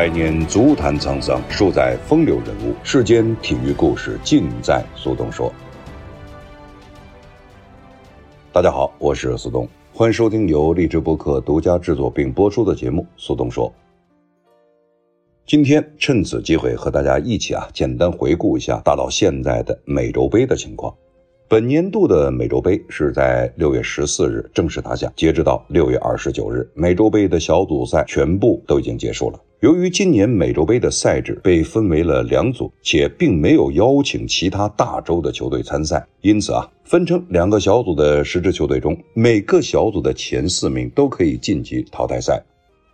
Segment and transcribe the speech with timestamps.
[0.00, 2.74] 百年足坛沧桑，数载风流人物。
[2.82, 5.52] 世间体育故事，尽在苏东说。
[8.50, 13.68] 大家好，我是苏东，欢迎收听由荔枝播客独家制作并播出的节目《苏东说》。
[15.44, 20.96] 今天趁此机会和大家一起啊，简单回顾一下大到现在的美洲杯的情况。
[21.50, 29.40] 本年度的美洲杯是在六月十四日正式打响，截止到六月二十九日，美洲杯的小组赛全部都已经结束了。
[29.58, 42.40] 由于今年美洲杯的赛制被分为了两组，且并没有邀请其他大洲的球队参赛，因此啊，分成两个小组的十支球队中，每个小组的前四名都可以晋级淘汰赛。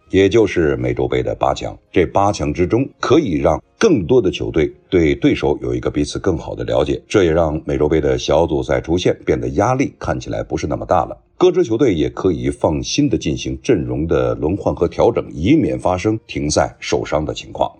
[0.09, 11.17] 也就是美洲杯的八强，这八强之中可以让更多的球队对对手有一个彼此更好的了解，这也让美洲杯的小组赛出现变得压力看起来不是那么大了。
[11.37, 17.71] 各支球队也可以放心的进行阵容的轮换和调整，以免发生停赛受伤的情况。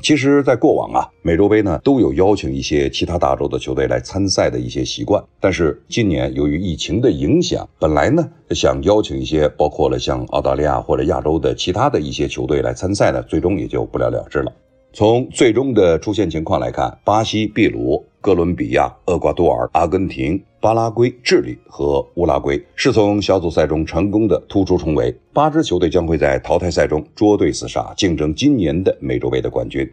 [0.00, 5.22] 其实，在过往啊，美洲杯呢都有邀请一些其他大洲的球队来参赛的一些习惯。
[5.38, 14.50] 但是今年由于疫情的影响，本来呢想邀请一些包括了像澳大利亚或者亚洲的其他的一些球队来参赛呢，最终也就不了了之了。
[14.94, 25.14] 从最终的出现情况来看，巴西、秘鲁、哥伦比亚、厄瓜多尔、阿根廷、巴拉圭、智利和乌拉圭是从小组赛中成功的突出重围。
[25.32, 29.90] 八支球队将会在淘汰赛中捉对厮杀，竞争今年的美洲杯的冠军。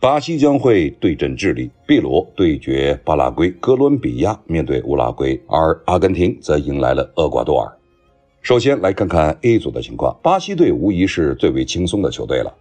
[0.00, 7.70] 巴西将会对阵智利，秘鲁对决巴拉圭，哥伦比亚面对乌拉圭，而阿根廷则迎来了厄瓜多尔。
[8.40, 12.52] 首先来看看 A 组的情况，巴西队无疑是最为轻松的球队了。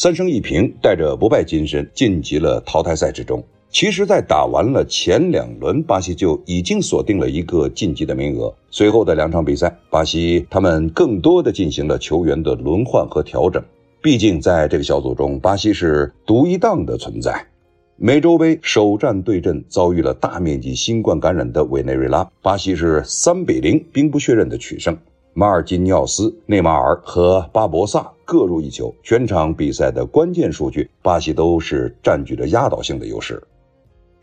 [0.00, 3.42] 三胜一平，带着不败精神晋级了淘汰赛之中。
[3.68, 8.54] 其实，在打完了前两轮，巴西就已经锁定了一个晋级的名额。
[8.70, 13.60] 随后的两场比赛，巴西他们更多的进行了球员的轮换和调整。
[14.00, 17.44] 毕竟，在这个小组中，巴西是独一档的存在。
[17.96, 24.96] 美洲杯首战对阵遭遇了大面积新冠感染的委内瑞拉，巴西是三比零兵不血刃的取胜。
[25.38, 33.40] 马尔基尼奥斯、内马尔和巴博萨各入一球，全场比赛的关键数据，巴西都是占据着压倒性的优势。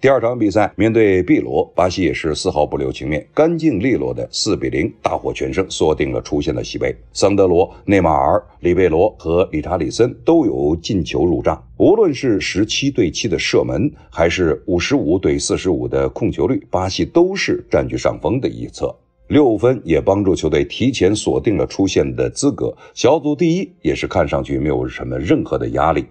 [0.01, 6.93] 第二场比赛面对秘鲁，巴西也是丝毫不留情面，干净利落的四比零大获全胜，锁定了出线的席位。
[7.13, 18.93] 桑德罗、内马尔、里贝罗和理查里森都有进球入账，无论是十七对七的射门，还是五十五对四十五的控球率，巴西都是占据上风的一侧。
[19.27, 26.05] 六分也帮助球队提前锁定了出线的资格，小组第一也是看上去没有什么任何的压力。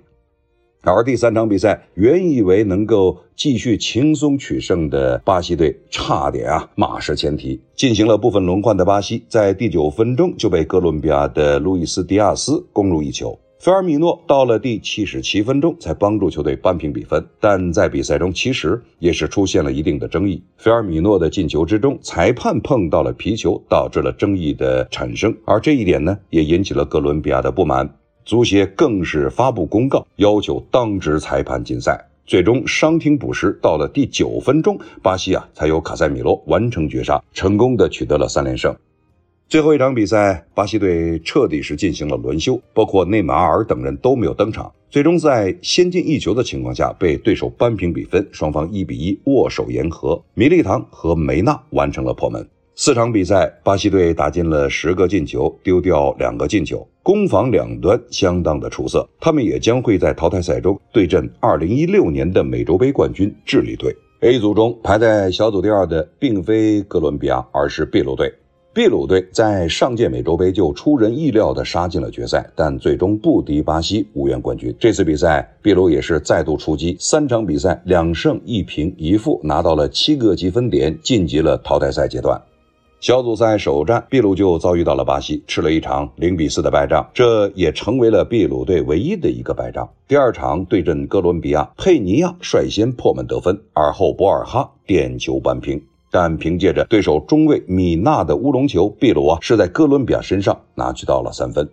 [0.83, 7.59] 而第三场比赛，原以为能够继续轻松取胜的巴西队，差点啊马失前蹄。
[7.75, 13.39] 进行了部分轮换的巴西，在第九分钟就被哥伦比亚的路易斯·迪亚斯攻入一球。
[13.65, 20.43] 菲尔米诺到了第七十七分钟才帮助球队扳平比分，但在比赛中其实也是出现了一定的争议。
[20.59, 27.89] 菲尔米诺的进球之中，裁判碰到了皮球，导致了争议的产生，而这一点呢，也引起了哥伦比亚的不满，
[28.27, 31.99] 足协更是发布公告，要求当值裁判禁赛。
[32.27, 38.77] 最终伤停补时，到了第九分钟，巴西啊才由卡塞米罗完成绝杀，成功的取得了三连胜。
[39.55, 44.69] 最后一场比赛，巴西队彻底是进行了轮休，包括内马尔等人都没有登场。
[44.91, 50.21] 最终在先进一球的情况下，被对手扳平比分，双方一比一握手言和。
[50.35, 52.45] 米利唐和梅纳完成了破门。
[52.75, 59.09] 四场比赛，巴西队打进了十个进球，丢掉两个进球，攻防两端相当的出色。
[59.21, 63.95] 他们也将会在淘汰赛中对阵2016年的美洲杯冠军智利队。
[64.23, 68.35] A 组中排在小组第二的，并非哥伦比亚，而是秘鲁队。
[68.77, 74.75] 秘鲁队在上届美洲杯就出人意料地杀进了决赛，但最终不敌巴西，无缘冠军。
[74.81, 82.43] 这次比赛，秘鲁也是再度出击，三场比赛两胜一平一负，拿到了七个积分点，晋级了淘汰赛阶段。
[82.99, 89.89] 小组赛首战，秘鲁就遭遇到了巴西，吃了一场零比四的败仗，这也成为了秘鲁队唯一的一个败仗。
[90.09, 95.81] 第二场对阵哥伦比亚，佩尼亚率先破门得分，而后博尔哈点球扳平。
[96.15, 101.69] 但凭借着对手中卫米纳的乌龙球，秘鲁啊是在哥伦比亚身上拿取到了三分。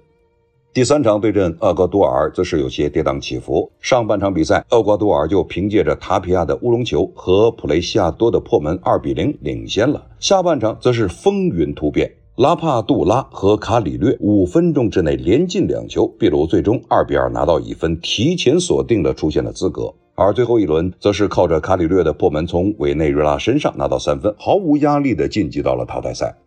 [0.74, 3.72] 第三场对阵厄瓜多尔，则是有些跌宕起伏。
[3.82, 10.04] 上半场比赛，厄瓜多尔就凭借着塔皮亚的乌龙球和普雷西亚多的破门，二比零领先了。
[10.20, 19.94] 下半场则是风云突变，拉帕杜拉和卡里略五分钟之内连进两球，秘鲁最终二比二拿到一分，提前锁定了出线的资格。
[20.22, 26.38] 而最后一轮，则是靠着卡里略的破门，从委内瑞拉身上拿到三分，毫无压力的晋级到了淘汰赛。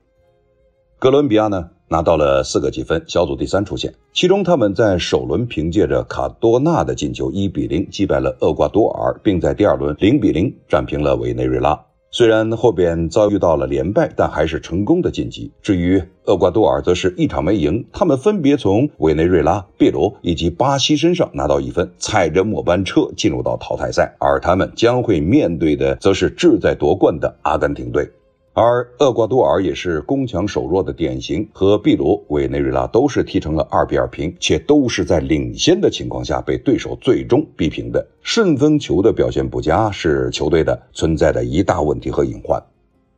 [1.00, 3.92] 哥伦比亚呢，拿到了四个积分，小组第三出线。
[4.12, 11.84] 其中他们在首轮凭借着卡多纳的进球，一比零击败了厄瓜多尔，并在第二轮零比零战平了委内瑞拉。
[12.16, 15.50] 虽然后边遭遇到了连败，但还是成功的晋级。
[15.60, 24.14] 至于厄瓜多尔，则是一场没赢，他们分别从委内瑞拉、秘鲁以及巴西身上拿到一分，踩着末班车进入到淘汰赛。
[24.20, 28.08] 而他们将会面对的，则是志在夺冠的阿根廷队。
[28.56, 38.06] 而厄瓜多尔也是攻强守弱的典型，和秘鲁、委内瑞拉都是踢成了二比二平，且都是在领先的情况下被对手最终逼平的。
[38.22, 42.62] 顺风球的表现不佳是球队的存在的一大问题和隐患。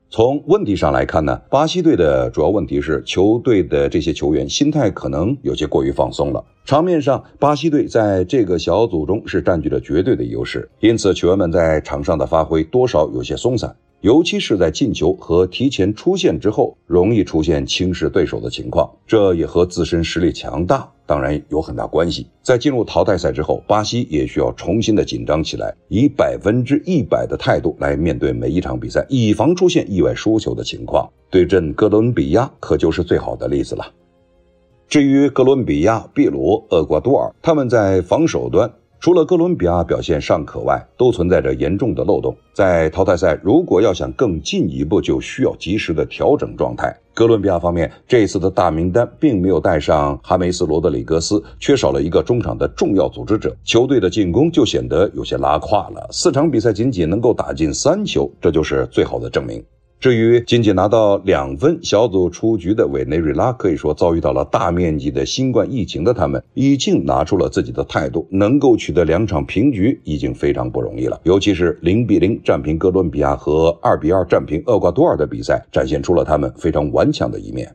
[0.08, 6.42] 从问题上来看呢，巴西队的主要问题是球队的这些球员心态可能有些过于放松了。
[6.64, 13.76] 场面上，巴西队在这个小组中是占据了绝对的优势，因此球员们在场上的发挥多少有些松散。
[14.02, 22.26] 尤其是在进球和提前出线之后，容易出现轻视对手的情况，这也和自身实力强大当然有很大关系。
[22.42, 31.08] 在进入淘汰赛之后，巴西也需要重新的紧张起来，以百分之一百的态度来面对每一场比赛，以防出现意外输球的情况。
[31.30, 33.84] 对阵哥伦比亚可就是最好的例子了。
[34.88, 38.70] 至于哥伦比亚、秘鲁、厄瓜多尔，他们在防守端。
[38.98, 42.36] 除了哥伦比亚表现尚可外，都存在着严重的漏洞。
[42.52, 46.96] 在淘汰赛，如果要想更进一步，就需要及时的调整状态。
[47.14, 56.08] 哥伦比亚方面这次的大名单并没有带上哈梅斯·罗德里格斯，缺少了一个中场的重要组织者，球队的进攻就显得有些拉胯了。
[56.10, 59.62] 四场比赛仅仅能够打进三球，这就是最好的证明。
[59.98, 71.18] 至于仅仅拿到两分小组出局的委内瑞拉，可以说遭遇到了大面积的新冠疫情的他们，已经拿出了自己的态度，能够取得两场平局已经非常不容易了。
[71.24, 77.74] 尤其是零比零战平哥伦比亚和二比二战平厄瓜多尔的比赛，展现出了他们非常顽强的一面。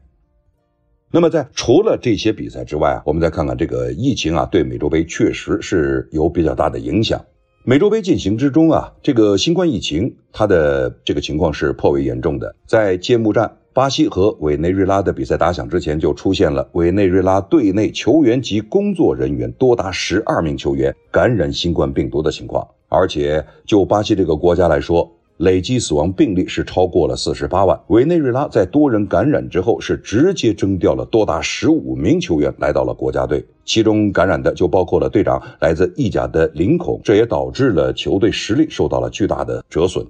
[1.14, 7.20] 那么在除了这些比赛之外啊，我们再看看这个疫情啊，对美洲杯确实是有比较大的影响。
[7.64, 12.56] 美洲杯进行之中啊，这个新冠疫情它的这个情况是颇为严重的。
[12.66, 25.12] 在揭幕战巴西和委内瑞拉的比赛打响之前，就出现了委内瑞拉队内球员及工作人员多达十二名球员感染新冠病毒的情况，而且就巴西这个国家来说。
[25.42, 27.80] 累计死亡病例是超过了四十八万。
[27.88, 40.06] 委内瑞拉在多人感染之后，是直接征调了多达十五名球员来到了国家队，其中感染的就包括了队长来自意甲的林孔，这也导致了球队实力受到了巨大的折损。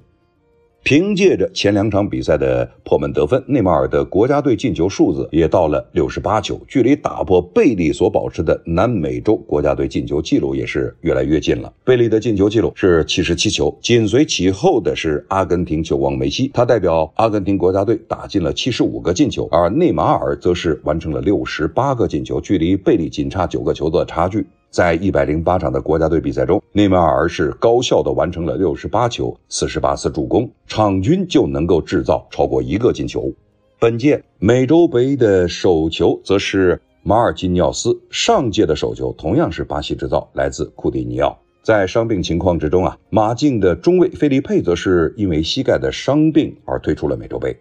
[0.83, 11.71] 凭借着前两场比赛的破门得分，内马尔的国家队进球数字也到了六十八球，距离打破贝利所保持的南美洲国家队进球纪录也是越来越近了。
[11.85, 24.45] 贝利的进球纪录是七十七球，紧随其后的是阿根廷球王梅西，他代表阿根廷国家队打进了七十五个进球，而内马尔则是完成了六十八个进球，距离贝利仅差九个球的差距。
[24.71, 33.29] 在一百零八场的国家队比赛中，内马尔是高效的完成了六十八球、四十八次助攻，场均就能够制造超过一个进球。
[33.77, 41.37] 本届美洲杯的首球则是马尔基尼奥斯，上届的首球同样是巴西制造，来自库蒂尼奥。
[41.63, 47.55] 在伤病情况之中啊，马竞的中卫费利佩则是因为膝盖的伤病而退出了美洲杯。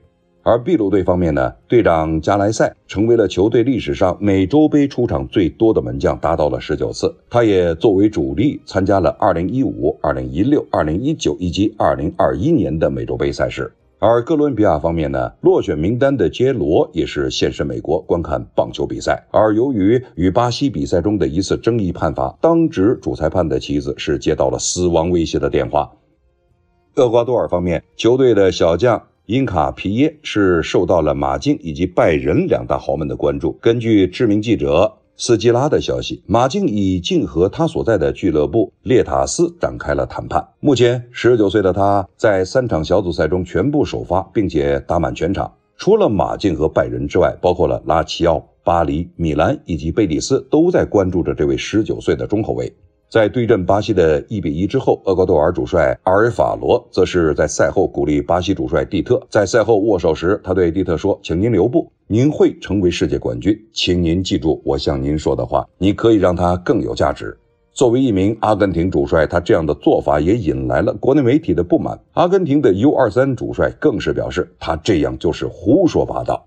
[0.50, 7.14] 而秘鲁队方面呢，队长加莱塞成为了球队历史上美洲杯出场最多的门将，达到了十九次。
[7.30, 13.72] 他也作为主力参加了二零一五、二零一六、二零一九以及二零二一年的美洲杯赛事。
[14.00, 19.24] 而哥伦比亚方面呢，落选名单的杰罗也是现身美国观看棒球比赛。
[19.30, 25.92] 而由于与巴西比赛中的一次争议判罚，当值主裁判的妻子是接到了死亡威胁的电话。
[26.96, 29.00] 厄瓜多尔方面，球队的小将。
[29.26, 33.52] 因卡皮耶是受到了马竞以及拜仁两大豪门的关注。
[33.60, 40.48] 根据知名记者斯基拉的消息，马竞已经和他所在的俱乐部列塔斯展开了谈判。
[40.58, 45.52] 目前，十九岁的他在三场小组赛中全部首发，并且打满全场。
[45.76, 52.72] 除了马竞和拜仁之外，包括了拉齐奥、巴黎、米兰以及贝蒂斯都在关注着这位十九岁的中后卫。
[53.10, 59.20] 在对阵巴西的一比一之后，厄瓜多尔主帅阿尔法罗则是在赛后鼓励巴西主帅蒂特。
[59.28, 67.36] 在赛后握手时，他对蒂特说：“请您留步，您会成为世界冠军，请您记住我向您说的话，你可以让他更有价值。”
[67.74, 71.98] 作为一名阿根廷主帅，他这样的做法也引来了国内媒体的不满。
[72.12, 76.46] 阿根廷的 U 二三主帅更是表示，他这样就是胡说八道。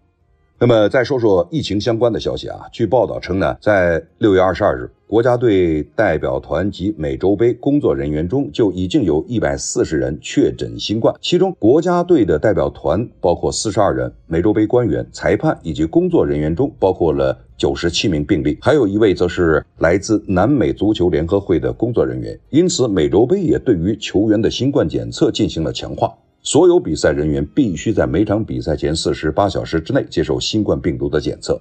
[0.63, 26.09] 那么再说说疫情相关的消息啊，据报道称呢，在六月二十二日，国家队代表团及美洲杯工作人员中就已经有一百四十人确诊新冠，其中国家队的代表团包括四十二人，美洲杯官员、裁判以及工作人员中包括了九十七名病例，还有一位则是来自南美足球联合会的工作人员，因此美洲杯也对于球员的新冠检测进行了强化。
[26.45, 31.59] 所有比赛人员必须在每场比赛前四十八小时之内接受新冠病毒的检测。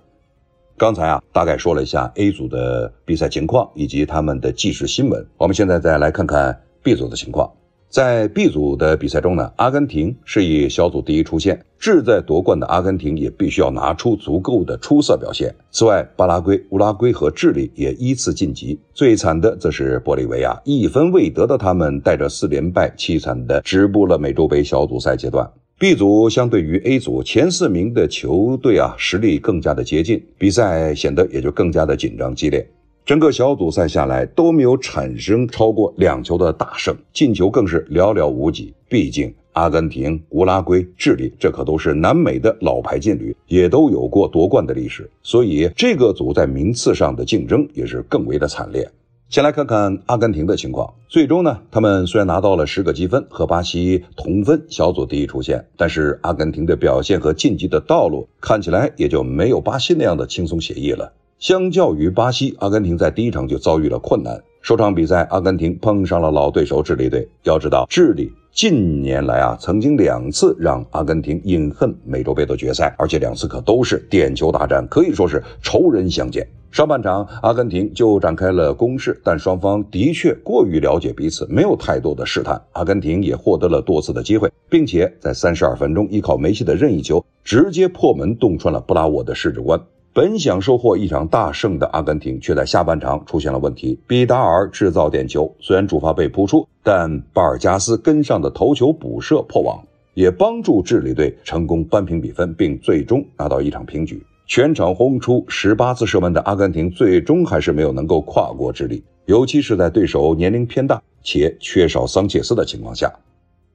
[0.76, 5.24] 刚才啊，大概说了一下 A 组的比赛情况以及他们的即时新闻。
[5.38, 7.48] 我们现在再来看看 B 组的情况。
[7.92, 15.54] 在 B 组的比赛中呢，阿根廷是以小组第一出线，志在夺冠的阿根廷也必须要拿出足够的出色表现。
[15.70, 18.80] 此外，巴拉圭、乌拉圭和智利也依次晋级。
[18.94, 25.46] 最惨的则是玻利维亚，一分未得的他们带着四连败，凄惨的止步了美洲杯小组赛阶段。
[25.78, 32.66] B 组相对于 A 组前四名的球队啊，实力更加的接近，比赛显得也就更加的紧张激烈。
[33.04, 38.72] 整个小组赛下来都没有产生超过两球的大胜，进球更是寥寥无几。
[38.88, 48.88] 毕竟阿根廷、乌拉圭、智利这可都是南美的老牌劲旅，也都有过夺冠的历史，所以这个组在名次上的竞争也是更为的惨烈。
[49.28, 61.12] 先来看看阿根廷的情况，最终呢，他们虽然拿到了十个积分，和巴西同分小组第一出线，但是阿根廷的表现和晋级的道路看起来也就没有巴西那样的轻松写意了。
[61.42, 64.40] 相较于巴西，阿根廷在第一场就遭遇了困难。
[64.60, 67.28] 首场比赛，阿根廷碰上了老对手智利队。
[67.42, 76.46] 要知道，智利近年来啊，曾经两次让阿根廷饮恨美洲杯的决赛，而且两次可都是点球大战，可以说是仇人相见。
[76.70, 82.62] 上半场，阿根廷就展开了攻势，但双方的确过于了解彼此，没有太多的试探。
[82.70, 89.80] 阿根廷也获得了多次的机会，并且在三十二分钟依靠梅西的任意球，直接破门洞穿了布拉沃的世之冠。
[90.14, 93.98] 本想收获一场大胜的阿根廷，却在下半场出现了问题。
[94.06, 104.22] 比达尔制造点球，虽然主罚被扑出，但巴尔加斯跟上的头球补射破网，也帮助智利队成功扳平比分，并最终拿到一场平局。
[104.46, 113.10] 全场轰出十八次射门的阿根廷，最终还是没有能够跨过智利，尤其是在对手年龄偏大且缺少桑切斯的情况下，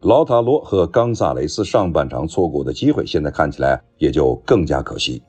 [0.01, 5.19] 劳塔罗和冈萨雷斯上半场错过的机会，现在看起来也就更加可惜。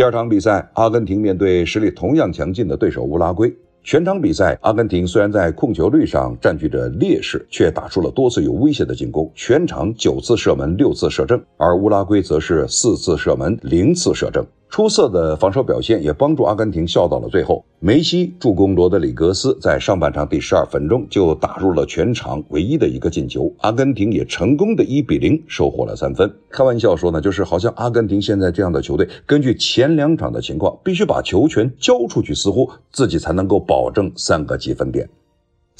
[0.00, 3.54] 第二场比赛，阿根廷面对实力同样强劲的对手乌拉圭。
[3.82, 9.30] 全场比赛，阿根廷虽然在控球率上占据着劣势，却打出了多次有威胁的进攻。
[9.34, 14.42] 全场九次射门，六次射正，而乌拉圭则是四次射门，零次射正。
[14.70, 17.64] 出色的防守表现也帮助阿根廷笑到了最后。
[17.80, 26.32] 梅西助攻罗德里格斯在上半场第十二分钟就打入了全场唯一的一个进球，阿根廷也成功的一比零收获了三分。
[26.50, 35.08] 开玩笑说呢，就是好像阿根廷现在这样的球队，根据前两场的情况，必须把球权交出去，似乎自己才能够保证三个积分点。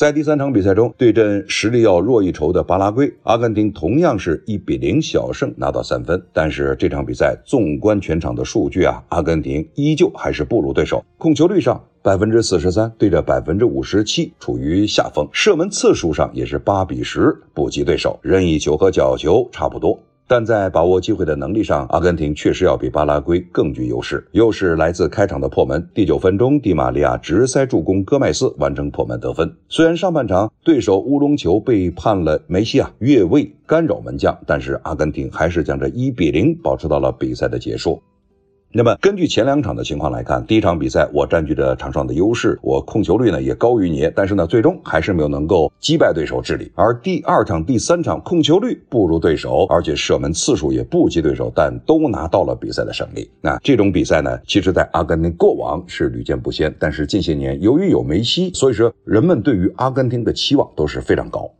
[0.00, 6.25] 在第三场比赛中，对阵实力要弱一筹的巴拉圭，阿根廷同样是一比零小胜拿到三分。
[6.33, 11.04] 但是这场比赛纵观全场的数据啊，阿根廷依旧还是不如对手。
[11.19, 15.28] 控球率上百分之四十三对着百分之五十七，处于下风。
[15.35, 20.00] 射门次数上也是八比十不及对手，任意球和角球差不多。
[20.33, 24.25] 但在把握机会的能力上，阿根廷确实要比巴拉圭更具优势。
[24.31, 25.85] 又是来自开场的破门。
[25.93, 29.53] 第九分钟，迪玛利亚直塞助攻戈麦斯完成破门得分。
[29.69, 38.01] 虽然上半场对手乌龙球被判了梅西啊越位干扰门将，但是阿根廷还是将这一比零保持到了比赛的结束。
[38.73, 46.71] 那么，根据前两场的情况来看，第一场比赛我占据着场上的优势，我控球率呢也高于你，但是呢，最终还是没有能够击败对手智利。
[46.77, 53.29] 而第二场、第三场控球率不如对手，而且射门次数也不及对手，但都拿到了比赛的胜利。
[53.41, 61.50] 那这种比赛呢，其实在阿根廷过往是屡见不鲜，但是近些年由于有梅西，所以说人们对于阿根廷的期望都是非常高。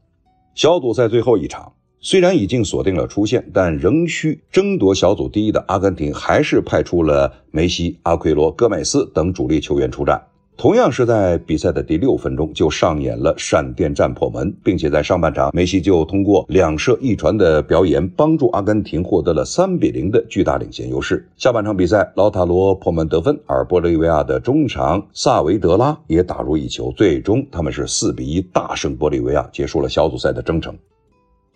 [0.55, 1.73] 小组赛最后一场。
[2.03, 10.23] 虽然已经锁定了出线，但仍需争夺小组第一的阿根廷还是派出了梅西、阿奎罗、戈麦斯等主力球员出战。
[10.57, 21.29] 同样是在比赛的第六分钟就上演了闪电战破门，并且在上半场梅西就通过两射一传的表演，帮助阿根廷获得了三比零的巨大领先优势。
[21.37, 30.75] 下半场比赛，劳塔罗破门得分，而玻利维亚的中场萨维德拉也打入一球，最终他们是四比一大胜玻利维亚，结束了小组赛的征程。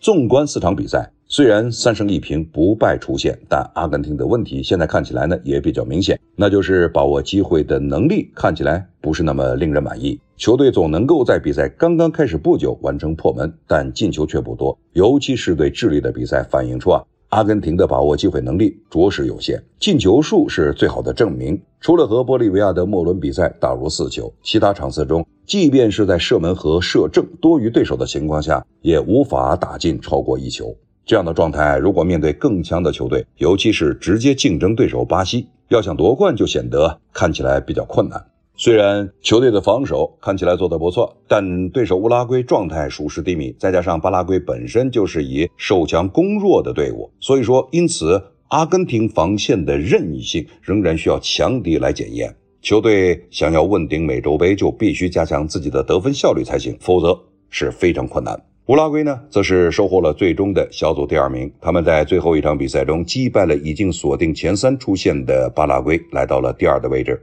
[0.04, 10.20] 纵观四场比赛，虽然三胜一平不败出现，但阿根廷的问题现在看起来呢也比较明显，那就是把握机会的能力看起来不是那么令人满意。
[10.36, 14.78] 球队总能够在比赛刚刚开始不久完成破门，但进球却不多。
[14.92, 17.02] 尤其是对智利的比赛，反映出啊
[17.34, 21.60] 阿根廷的把握机会能力着实有限，进球数是最好的证明。
[21.80, 30.72] 除了和玻利维亚的末轮比赛打入四球，其他场次中，即便是在射门和射正多于对手的情况下，也无法打进超过一球。
[31.04, 38.24] 这样的状态，如果面对更强的球队，尤其是直接竞争对手巴西，要想夺冠就显得看起来比较困难。
[38.56, 52.32] 虽然球队的防守看起来做得不错，但对手乌拉圭状态属实低迷，再加上巴拉圭本身就是以守强攻弱的队伍，所以说，因此阿根廷防线的韧性仍然需要强敌来检验。
[52.62, 57.18] 球队想要问鼎美洲杯，就必须加强自己的得分效率才行，否则
[57.50, 58.40] 是非常困难。
[58.66, 67.20] 乌拉圭呢，则是收获了最终的小组第二名，他们在最后一场比赛中击败了已经锁定前三出线的巴拉圭，来到了第二的位置。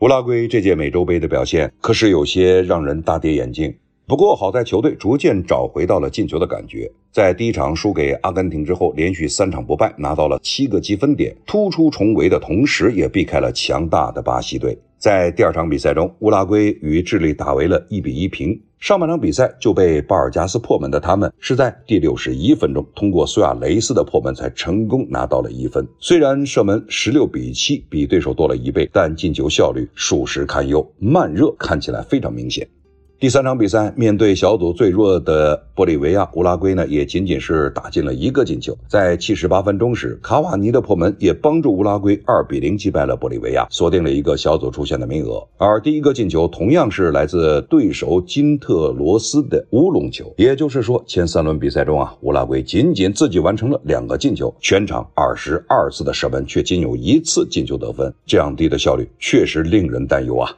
[0.00, 3.74] 乌拉圭这届美洲杯的表现可是有些让人大跌眼镜。
[4.06, 14.78] 不过好在球队逐渐找回到了进球的感觉，在第一场输给阿根廷之后，连续三场不败，拿到了七个积分点，突出重围的同时，也避开了强大的巴西队。
[14.96, 18.58] 在第二场比赛中，乌拉圭与智利打为了一比一平。
[18.80, 25.86] 上半场比赛就被巴尔加斯破门的他们，是在第六十一分钟通过苏亚雷斯的破门才成功拿到了一分。
[25.98, 32.66] 虽然射门十六比七比对手多了一倍，但进球效率属实堪忧，慢热看起来非常明显。
[33.20, 38.74] 第三场比赛，面对小组最弱的玻利维亚，乌拉圭呢也仅仅是打进了一个进球。
[38.88, 45.46] 在七十八分钟时，卡瓦尼的破门也帮助乌拉圭二比零击败了玻利维亚，锁定了一个小组出线的名额。
[45.58, 50.32] 而第一个进球同样是来自对手金特罗斯的乌龙球。
[50.38, 60.50] 也就是说，前三轮比赛中啊，乌拉圭仅仅自己完成了两个进球，全场二十二次的射门却仅有一次进球得分，这样低的效率确实令人担忧啊。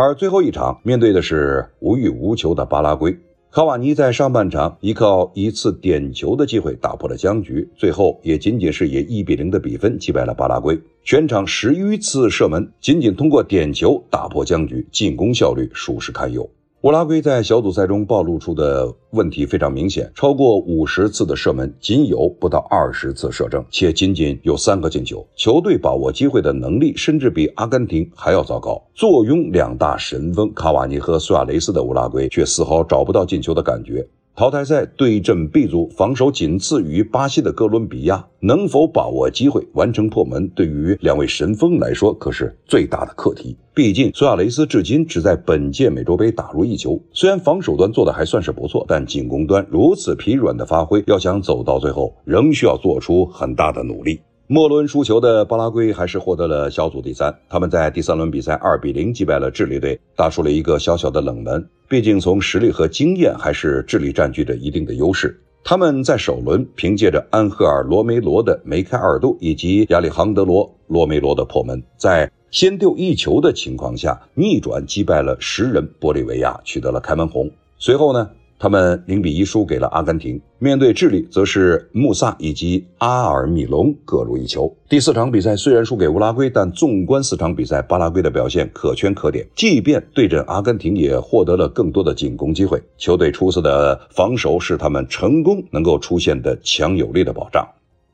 [0.00, 3.18] 而最后一场面对的是无欲无求的巴拉圭，
[3.50, 10.80] 卡瓦尼在上半场依靠一次点球的机会打破了僵局，最后也仅仅是以一比零的比分击败了巴拉圭。
[11.02, 16.48] 全场十余次射门，仅仅通过点球打破僵局，进攻效率属实堪忧。
[16.82, 25.26] 乌拉圭在小组赛中暴露出的问题非常明显，超过五十次的射门，仅有不到二十次射正，且仅仅有三个进球。
[25.34, 28.80] 球队把握机会的能力甚至比阿根廷还要糟糕。
[28.94, 34.06] 坐拥两大神锋卡瓦尼和苏亚雷斯的乌拉圭，却丝毫找不到进球的感觉。
[34.38, 43.56] 淘汰赛对阵 B 组，防守仅次于巴西的哥伦比亚，能否把握机会完成破门，对于两位神锋来说可是最大的课题。
[43.74, 54.20] 毕竟苏亚雷斯至今只在本届美洲杯打入一球，虽然防守端做的还算是不错，但进攻端如此疲软的发挥，要想走到最后，仍需要做出很大的努力。
[54.50, 57.38] 末轮输球的巴拉圭还是获得了小组第三。
[57.50, 61.68] 他们在第三轮比赛二比零击败了智利队，打出了一个小小的冷门。
[61.86, 65.38] 毕竟从实力和经验，还是智利占据着一定的优势。
[65.62, 77.50] 他们在首轮凭借着安赫尔·罗梅罗的梅开二度以及亚历杭德罗·罗梅罗的破门，在先丢一球的情况下逆转击败了十人玻利维亚，取得了开门红。
[77.76, 78.30] 随后呢？
[78.58, 84.76] 他们零比一输给了阿根廷，面对智利则是穆萨以及阿尔米隆各入一球。
[84.88, 89.46] 第四场比赛虽然输给乌拉圭，但纵观四场比赛，巴拉圭的表现可圈可点。
[89.54, 92.82] 即便对阵阿根廷，也获得了更多的进攻机会。
[92.96, 97.64] 球队出色的防守是他们成功能够出现的强有力的保障。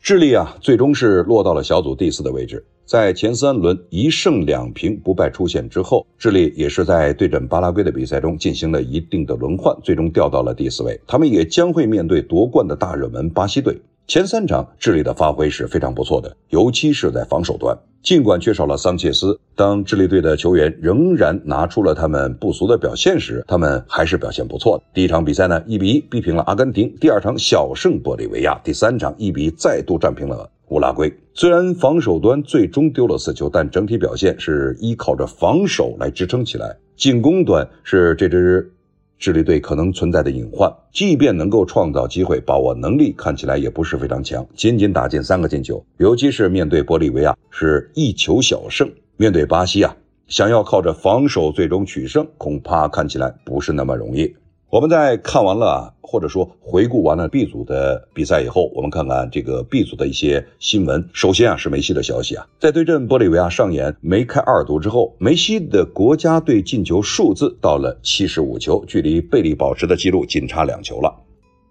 [0.02, 2.66] 智利啊，最终是落到了小组第四的位置。
[2.86, 11.00] 在前三轮一胜两平不败出线之后，智利也是在对阵巴拉圭的比赛中进行了一定的轮换，最终掉到了第四位。
[11.06, 13.80] 他们也将会面对夺冠的大热门巴西队。
[14.06, 17.76] 前三场智利的发挥是非常不错的，尤其是在防守端。
[18.02, 24.84] 尽管缺少了桑切斯，当智利队的球员仍然拿出了他们不俗的表现时，他们还是表现不错的。
[24.92, 31.10] 第一场比赛呢，一比一逼平了阿根廷；第二场小胜玻利维亚；第三场一比一再度战平了乌拉圭。
[31.32, 36.76] 虽然防守端最终丢了四球，但整体表现是依靠着防守来支撑起来。
[36.94, 38.70] 进攻端是这支。
[39.18, 49.96] 智利队可能存在的隐患，即便能够创造机会，把握能力看起来也不是非常强，仅仅打进三个进球，尤其是面对玻利维亚是一球小胜，面对巴西啊，
[50.26, 54.34] 想要靠着防守最终取胜，恐怕看起来不是那么容易。
[54.74, 61.08] 我们在看完了或者说回顾完了 B 组的比赛以后，我们看看这个 B 组的一些新闻。
[61.12, 71.22] 首先啊，是梅西的消息啊，在对阵玻利维亚上演梅开二度之后，梅西的国家队进球数字到了七十五球，距离贝利保持的记录仅差两球了。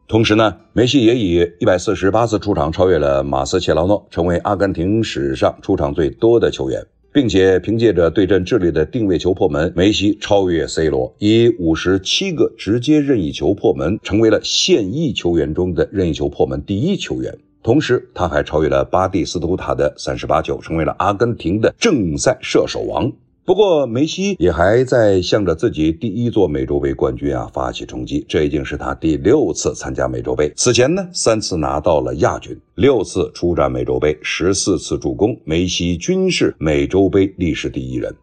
[0.08, 6.82] 同时呢，梅西也以一百四十八次出场超越了马斯切拉诺，成为阿根廷史上出场最多的球员。
[7.14, 17.38] 并且凭借着对阵智利的定位球破门，梅西超越 C 罗，以五十七个直接任意球破门，成为了现役球员中的任意球破门第一球员。
[17.62, 23.10] 同时他还超越了巴蒂斯图塔的三十八球，成为了阿根廷的正赛射手王。
[23.46, 28.26] 不过，梅西也还在向着自己第一座美洲杯冠军啊发起冲击。
[28.26, 38.16] 这已经是他第六次参加美洲杯，此前呢三次拿到了亚军，六次出战美洲杯，十四次助攻，梅西均是美洲杯历史第一人。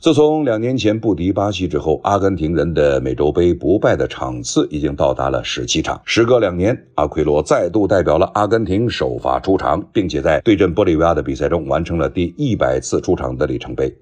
[0.00, 6.02] 自从两年前不敌巴西之后，阿根廷人的美洲杯不败的场次已经到达了十七场。
[6.04, 13.96] 时隔两年，阿奎罗再度代表了阿根廷首发出场，并且在对阵玻利维亚的比赛中完成了第一百次出场的里程碑。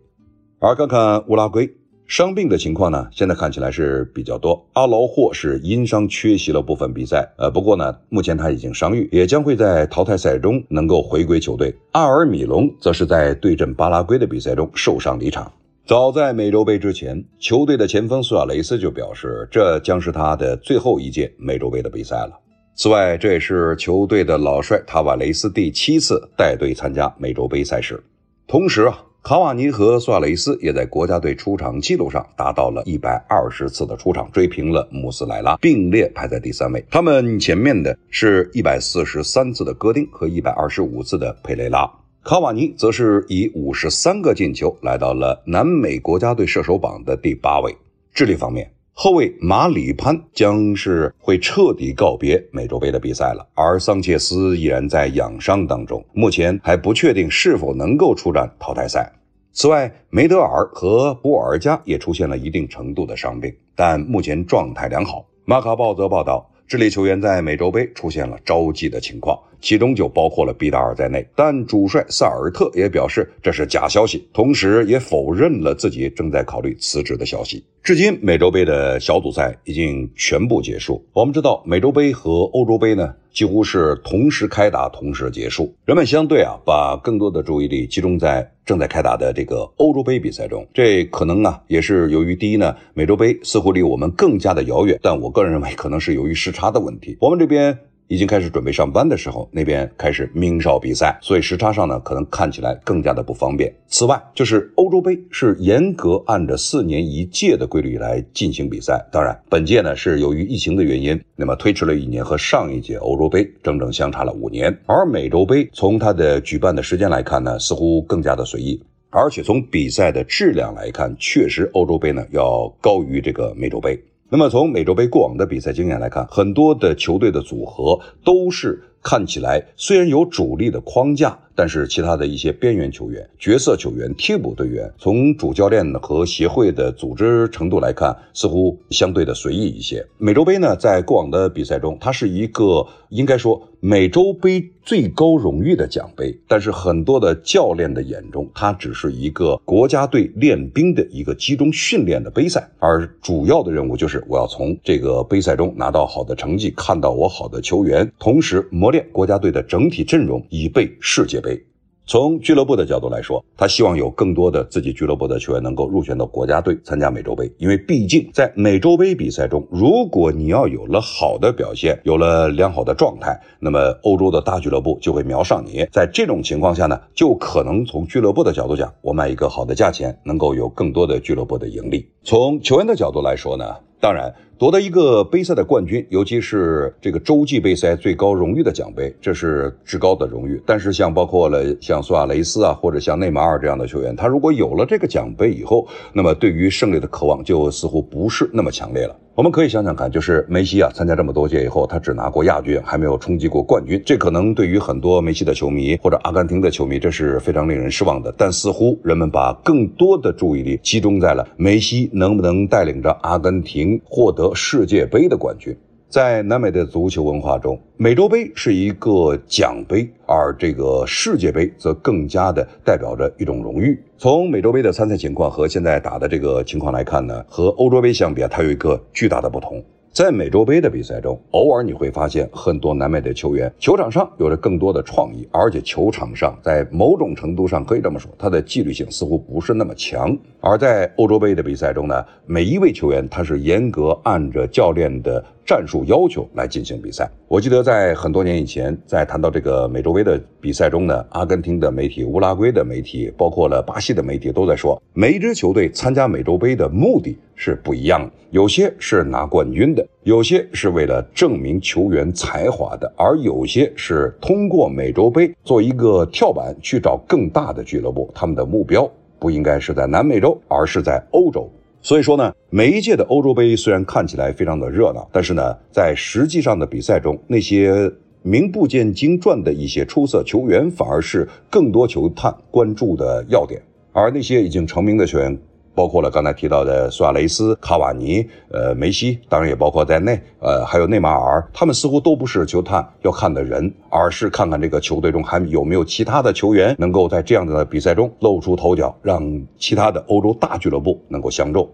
[0.65, 1.69] 而看看乌拉圭
[2.07, 4.65] 伤病的情况呢，现在看起来是比较多。
[4.75, 11.75] 阿劳霍是因伤缺席了部分比赛，呃，不过呢，目前他已经伤愈，也将会在淘汰赛中能够回归球队。
[11.91, 15.51] 阿尔米隆则是在对阵巴拉圭的比赛中受伤离场。
[15.85, 22.39] 早在美洲杯之前，球队的前锋苏亚雷斯就表示，这将是他的最后一届美洲杯的比赛了。
[22.77, 28.01] 此外，这也是球队的老帅塔瓦雷斯第七次带队参加美洲杯赛事。
[28.47, 29.03] 同时啊。
[29.23, 36.85] 卡瓦尼和苏亚雷斯也在国家队出场记录上达到了一百二十次的出场，追平了穆斯莱拉，并列排在第三位。
[36.91, 41.89] 他们前面的是一百四十三次的戈丁和一百二十五次的佩雷拉。
[42.25, 47.77] 卡瓦尼则是以五十三个进球来到了南美国家队射手榜的第八位。
[48.13, 48.73] 智力方面。
[48.95, 59.11] 后卫马里潘将是会彻底告别美洲杯的比赛了，而桑切斯依然在养伤当中，目前还不确定是否能够出战淘汰赛。
[59.53, 65.27] 此外，梅德尔和博尔加也出现了一定程度的伤病，但目前状态良好。
[65.45, 66.49] 马卡报则报道。
[66.65, 71.27] 智利球员在美洲杯出现了招妓的情况，其中就包括了毕达尔在内。
[71.35, 77.65] 但主帅萨尔特也表示这是假消息，同时也否认了自己正在考虑辞职的消息。
[77.83, 81.05] 至今，美洲杯的小组赛已经全部结束。
[81.15, 83.15] 我们知道，美洲杯和欧洲杯呢？
[83.33, 85.75] 几乎是同时开打，同时结束。
[85.87, 90.67] 人们相对啊，把更多的注意力集中在正在开打的这个欧洲杯比赛中。
[90.75, 94.99] 这可能啊，也是由于第一呢，美洲杯似乎离我们更加的遥远。
[95.01, 97.17] 但我个人认为，可能是由于时差的问题。
[97.21, 97.79] 我们这边。
[98.09, 103.75] 已经开始准备上班的时候，那边开始明哨比赛，所以时差上呢，可能看起来更加的不方便。
[103.89, 114.77] 此外，就是欧洲杯是严格按着四年一届的规律来进行比赛，当然本届呢是由于疫情的原因，那么推迟了一年，和上一届欧洲杯整整相差了五年。
[114.87, 123.99] 而美洲杯从它的举办的时间来看呢，似乎更加的随意，而且从比赛的质量来看，确实欧洲杯呢要高于这个美洲杯。
[124.33, 131.39] 那么从美洲杯过往的比赛经验来看，很多的球队的组合都是看起来虽然有主力的框架。
[131.55, 140.03] 但是其他的一些边缘球员、角色球员、替补队员，从主教练和协会的组织程度来看，似乎相对的随意一些。
[140.17, 146.35] 美洲杯呢，在过往的比赛中，它是一个应该说美洲杯最高荣誉的奖杯。
[146.49, 161.43] 但是很多的教练的眼中，它只是一个国家队练兵的一个集中训练的杯赛，而主要的任务就是我要从这个杯赛中拿到好的成绩，看到我好的球员，同时磨练国家队的整体阵容，以备世界。
[161.43, 161.61] 杯，
[162.05, 175.87] 从俱乐部的角度来说，他希望有更多的自己俱乐部的球员能够入选到国家队参加美洲杯，因为毕竟在美洲杯比赛中，如果你要有了好的表现，有了良好的状态，那么欧洲的大俱乐部就会瞄上你。
[175.93, 182.07] 在这种情况下呢，就可能从俱乐部的角度讲，我卖一个好的价钱，能够有更多的俱乐部的盈利。
[182.25, 183.65] 从球员的角度来说呢？
[184.03, 190.61] 当然，夺得一个杯赛的冠军，尤其是这个洲际杯赛最高荣誉的奖杯，这是至高的荣誉。
[190.67, 199.17] 但是，像包括了像苏亚雷斯啊，或者像内马尔这样的球员，他如果有了这个奖杯以后，那么对于胜利的渴望就似乎不是那么强烈了。
[199.35, 204.01] 我们可以想想看，就是梅西啊，参加这么多届以后，他只拿过亚军，还没有冲击过冠军。
[204.05, 208.31] 这可能对于很多梅西的球迷或者阿根廷的球迷，这是非常令人失望的。
[208.37, 215.75] 但似乎人们把更多的注意力集中在了梅西能不能带领着阿根廷获得世界杯的冠军。
[216.13, 223.99] 在南美的足球文化中，美洲杯是一个奖杯，而这个世界杯则更加的代表着一种荣誉。
[224.19, 229.83] 从美洲杯的参赛情况和现在打的这个情况来看呢，和欧洲杯相比啊，它有一个巨大的不同。
[230.13, 240.37] 在美洲杯的比赛中，偶尔你会发现很多南美的球员球场上有着更多的创意，而且球场上在某种程度上可以这么说，他的纪律性似乎不是那么强。
[240.61, 247.27] 而在欧洲杯的比赛中呢，每一位球员他是严格按着教练的战术要求来进行比赛。
[247.49, 271.67] 我记得在很多年以前，在谈到这个美洲杯的比赛中呢，阿根廷的媒体、乌拉圭的媒体，包括了巴西的媒体，都在说，每一支球队参加美洲杯的目的是不一样的，有些是拿冠军的，有些是为了证明球员才华的，而有些是通过美洲杯做一个跳板去找更大的俱乐部，他们的目标不应该是在南美洲，而是在欧洲。
[272.03, 278.13] 所以说呢，每一届的欧洲杯虽然看起来非常的热闹，但是呢，在实际上的比赛中，那些
[278.43, 283.81] 名不见经传的一些出色球员，反而是更多球探关注的要点。
[284.13, 285.59] 而那些已经成名的球员，
[285.95, 299.43] 包括了刚才提到的苏亚雷斯、卡瓦尼、呃梅西，当然也包括在内，呃还有内马尔，他们似乎都不是球探要看的人，而是看看这个球队中还有没有其他的球员能够在这样的比赛中露出头角，让
[299.79, 301.89] 其他的欧洲大俱乐部能够相中。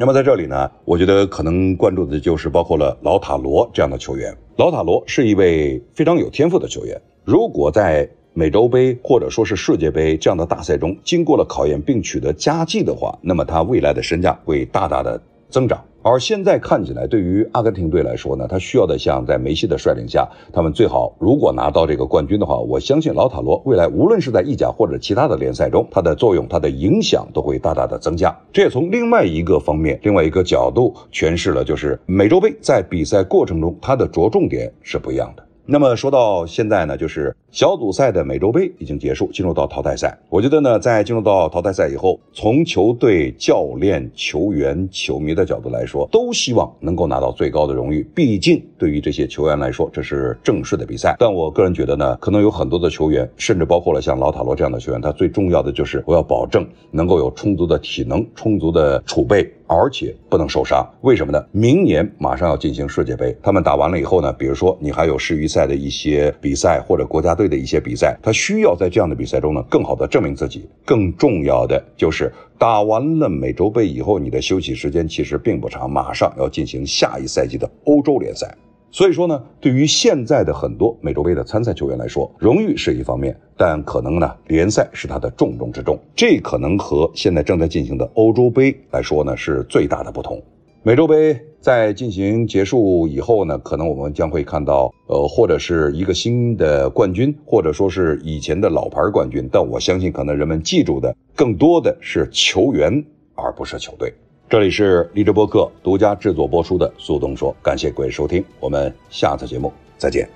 [0.00, 4.32] 那么在这里呢，我觉得可能关注的就是包括了老塔罗这样的球员。
[4.56, 15.82] 老塔罗是一位非常有天赋的球员，如果在美洲杯或者说是世界杯这样的大赛中经过了考验并取得佳绩的话，那么他未来的身价会大大的增长。
[16.00, 28.34] 而现在看起来，对于阿根廷队来说呢，他需要的像在梅西的率领下，他们最好如果拿到这个冠军的话，我相信老塔罗未来无论是在意甲或者其他的联赛中，他的作用、他的影响都会大大的增加。
[28.52, 35.44] 这也从另外一个方面、另外一个角度诠释了，就是美洲杯在比赛过程中它的着重点是不一样的。
[35.70, 40.18] 那么说到现在呢，就是小组赛的美洲杯已经结束，进入到淘汰赛。
[40.30, 48.02] 我觉得呢，在进入到淘汰赛以后，从球队、教练、球员、球迷的角度来说，都希望能够拿到最高的荣誉。
[48.14, 51.14] 毕竟对于这些球员来说，这是正式的比赛。
[51.18, 59.46] 但我个人觉得呢，可能有很多的球员，甚至包括了像老塔罗这样的球员，他最重要的就是我要保证能够有充足的体能、充足的储备。
[59.68, 61.44] 而且不能受伤，为什么呢？
[61.52, 70.66] 明年马上要进行世界杯，他们打完了以后呢，比如说你还有世预赛的一些比赛或者国家队的一些比赛，他需要在这样的比赛中呢，更好的证明自己。
[70.84, 78.56] 更重要的就是打完了美洲杯以后，你的休息时间其实并不长，马上要进行下一赛季的欧洲联赛。
[78.90, 85.98] 所以说呢，对于现在的很多美洲杯的参赛球员来说，荣誉是一方面，但可能呢，联赛是他的重中之重。
[86.16, 90.42] 这可能和现在正在进行的欧洲杯来说呢，是最大的不同。
[90.82, 99.46] 美洲杯在进行结束以后呢，可能我们将会看到，呃，或者是一个新的冠军，或者说是以前的老牌冠军。
[99.52, 104.14] 但我相信，可能人们记住的更多的是球员，而不是球队。
[104.50, 110.26] 这里是荔枝播客独家制作播出的苏东说，感谢各位收听，我们下次节目再见。